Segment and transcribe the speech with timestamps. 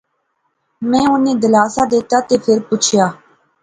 [0.89, 3.05] میں انیں دلاسا دتہ تہ فیر پچھیا